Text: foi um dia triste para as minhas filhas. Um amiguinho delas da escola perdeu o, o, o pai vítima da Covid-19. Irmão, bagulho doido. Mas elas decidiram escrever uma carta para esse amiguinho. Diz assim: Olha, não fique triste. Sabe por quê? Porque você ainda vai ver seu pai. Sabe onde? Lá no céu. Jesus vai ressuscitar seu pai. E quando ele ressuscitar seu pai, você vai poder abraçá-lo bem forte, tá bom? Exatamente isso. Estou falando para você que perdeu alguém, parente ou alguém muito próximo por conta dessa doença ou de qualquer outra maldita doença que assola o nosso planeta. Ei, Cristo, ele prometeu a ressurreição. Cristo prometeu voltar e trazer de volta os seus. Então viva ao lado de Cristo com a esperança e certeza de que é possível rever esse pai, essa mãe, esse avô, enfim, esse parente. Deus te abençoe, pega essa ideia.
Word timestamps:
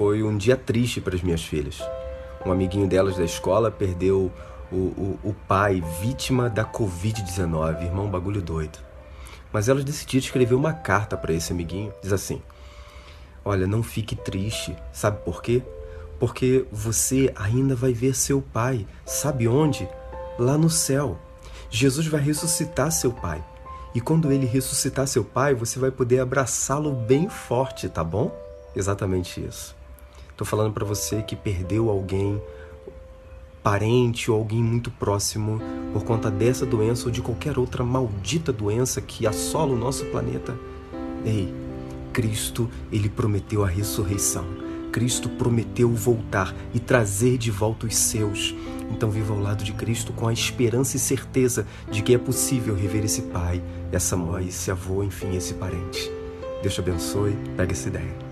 foi 0.00 0.22
um 0.22 0.34
dia 0.34 0.56
triste 0.56 0.98
para 0.98 1.14
as 1.14 1.20
minhas 1.20 1.44
filhas. 1.44 1.78
Um 2.46 2.50
amiguinho 2.50 2.88
delas 2.88 3.18
da 3.18 3.22
escola 3.22 3.70
perdeu 3.70 4.32
o, 4.72 4.74
o, 4.74 5.18
o 5.22 5.34
pai 5.46 5.84
vítima 6.00 6.48
da 6.48 6.64
Covid-19. 6.64 7.82
Irmão, 7.82 8.08
bagulho 8.08 8.40
doido. 8.40 8.78
Mas 9.52 9.68
elas 9.68 9.84
decidiram 9.84 10.24
escrever 10.24 10.54
uma 10.54 10.72
carta 10.72 11.18
para 11.18 11.34
esse 11.34 11.52
amiguinho. 11.52 11.92
Diz 12.00 12.14
assim: 12.14 12.40
Olha, 13.44 13.66
não 13.66 13.82
fique 13.82 14.16
triste. 14.16 14.74
Sabe 14.90 15.22
por 15.22 15.42
quê? 15.42 15.62
Porque 16.18 16.64
você 16.72 17.30
ainda 17.36 17.74
vai 17.74 17.92
ver 17.92 18.16
seu 18.16 18.40
pai. 18.40 18.86
Sabe 19.04 19.46
onde? 19.46 19.86
Lá 20.38 20.56
no 20.56 20.70
céu. 20.70 21.18
Jesus 21.68 22.06
vai 22.06 22.22
ressuscitar 22.22 22.90
seu 22.90 23.12
pai. 23.12 23.44
E 23.94 24.00
quando 24.00 24.32
ele 24.32 24.46
ressuscitar 24.46 25.06
seu 25.06 25.26
pai, 25.26 25.54
você 25.54 25.78
vai 25.78 25.90
poder 25.90 26.20
abraçá-lo 26.20 26.90
bem 26.90 27.28
forte, 27.28 27.86
tá 27.86 28.02
bom? 28.02 28.34
Exatamente 28.74 29.44
isso. 29.44 29.78
Estou 30.40 30.48
falando 30.48 30.72
para 30.72 30.86
você 30.86 31.22
que 31.22 31.36
perdeu 31.36 31.90
alguém, 31.90 32.40
parente 33.62 34.30
ou 34.30 34.38
alguém 34.38 34.62
muito 34.62 34.90
próximo 34.90 35.60
por 35.92 36.02
conta 36.02 36.30
dessa 36.30 36.64
doença 36.64 37.04
ou 37.04 37.10
de 37.10 37.20
qualquer 37.20 37.58
outra 37.58 37.84
maldita 37.84 38.50
doença 38.50 39.02
que 39.02 39.26
assola 39.26 39.74
o 39.74 39.78
nosso 39.78 40.06
planeta. 40.06 40.56
Ei, 41.26 41.52
Cristo, 42.14 42.70
ele 42.90 43.10
prometeu 43.10 43.62
a 43.62 43.68
ressurreição. 43.68 44.46
Cristo 44.90 45.28
prometeu 45.28 45.90
voltar 45.90 46.56
e 46.72 46.80
trazer 46.80 47.36
de 47.36 47.50
volta 47.50 47.84
os 47.84 47.94
seus. 47.94 48.54
Então 48.90 49.10
viva 49.10 49.34
ao 49.34 49.40
lado 49.40 49.62
de 49.62 49.74
Cristo 49.74 50.10
com 50.14 50.26
a 50.26 50.32
esperança 50.32 50.96
e 50.96 50.98
certeza 50.98 51.66
de 51.90 52.00
que 52.02 52.14
é 52.14 52.18
possível 52.18 52.74
rever 52.74 53.04
esse 53.04 53.20
pai, 53.24 53.62
essa 53.92 54.16
mãe, 54.16 54.48
esse 54.48 54.70
avô, 54.70 55.04
enfim, 55.04 55.36
esse 55.36 55.52
parente. 55.52 56.10
Deus 56.62 56.72
te 56.72 56.80
abençoe, 56.80 57.36
pega 57.58 57.72
essa 57.72 57.88
ideia. 57.88 58.29